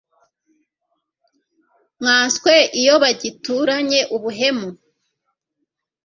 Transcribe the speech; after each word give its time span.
nkanswe 2.01 2.53
iyo 2.81 2.93
bagituranye 3.03 3.99
ubuhemu 4.15 4.69